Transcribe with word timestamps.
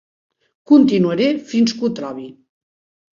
Continuaré 0.69 1.27
fins 1.51 1.73
que 1.81 1.85
ho 1.89 1.91
trobi. 2.01 2.25